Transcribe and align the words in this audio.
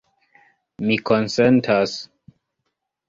Mi 0.87 0.97
konsentas. 1.11 1.95